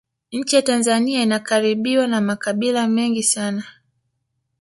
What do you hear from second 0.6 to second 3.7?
tanzania inakabiriwa na makabila mengi sana